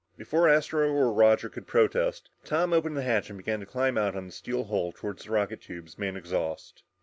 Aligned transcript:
Before 0.17 0.49
Astro 0.49 0.91
or 0.93 1.13
Roger 1.13 1.47
could 1.47 1.67
protest, 1.67 2.31
Tom 2.43 2.73
opened 2.73 2.97
the 2.97 3.03
hatch 3.03 3.29
and 3.29 3.37
began 3.37 3.59
to 3.59 3.67
climb 3.67 3.99
out 3.99 4.15
on 4.15 4.25
the 4.25 4.31
steel 4.33 4.63
hull 4.63 4.91
toward 4.91 5.19
the 5.19 5.29
rocket 5.29 5.61
tubes, 5.61 5.99
main 5.99 6.17
exhaust. 6.17 6.81